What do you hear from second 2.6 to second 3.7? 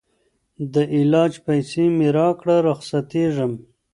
رخصتېږم